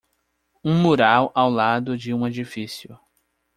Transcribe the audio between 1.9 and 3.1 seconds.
de um edifício.